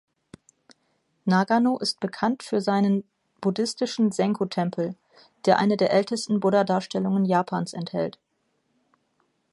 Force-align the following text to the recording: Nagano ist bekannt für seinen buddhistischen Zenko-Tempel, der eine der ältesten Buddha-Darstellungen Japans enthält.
Nagano 1.25 1.77
ist 1.77 1.99
bekannt 1.99 2.41
für 2.41 2.59
seinen 2.59 3.03
buddhistischen 3.39 4.11
Zenko-Tempel, 4.11 4.95
der 5.45 5.59
eine 5.59 5.77
der 5.77 5.93
ältesten 5.93 6.39
Buddha-Darstellungen 6.39 7.23
Japans 7.25 7.73
enthält. 7.73 8.17